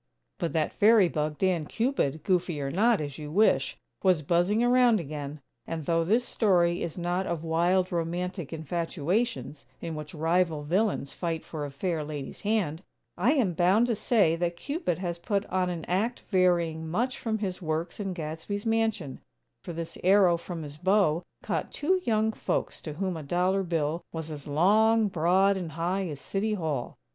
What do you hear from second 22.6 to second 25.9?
to whom a dollar bill was as long, broad and